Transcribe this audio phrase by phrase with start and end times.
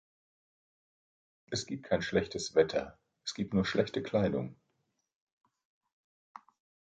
[1.51, 4.55] Es gibt kein schlechtes Wetter, es gibt nur schlechte Kleidung.